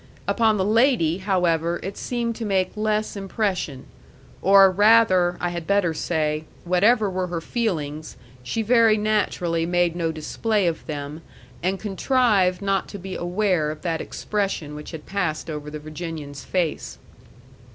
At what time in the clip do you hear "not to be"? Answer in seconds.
12.63-13.13